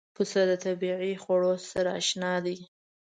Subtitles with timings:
[0.15, 2.57] پسه د طبیعي خوړو سره اشنا دی.